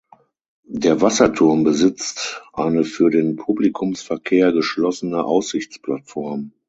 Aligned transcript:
Der 0.65 0.99
Wasserturm 1.01 1.63
besitzt 1.63 2.41
eine 2.53 2.85
für 2.85 3.11
den 3.11 3.35
Publikumsverkehr 3.35 4.51
geschlossene 4.51 5.23
Aussichtsplattform. 5.23 6.53